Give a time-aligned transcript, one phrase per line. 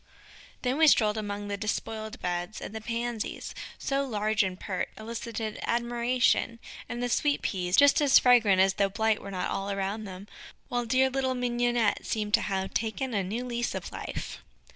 [0.63, 5.59] Then we strolled among the despoiled beds, and the Pansies, so large and pert, elicited
[5.61, 6.57] admiration,
[6.89, 10.27] and the Sweet Peas, just as fragrant as though blight were not all around them,
[10.69, 14.41] while dear little Mignonnette seemed to have taken a new lease of life.